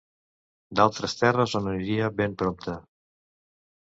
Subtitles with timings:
[0.77, 2.75] D’altres terres on aniria ben prompte.